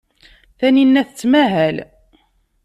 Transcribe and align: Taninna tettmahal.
Taninna 0.59 1.01
tettmahal. 1.07 1.77